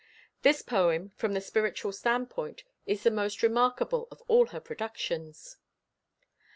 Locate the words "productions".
4.59-5.57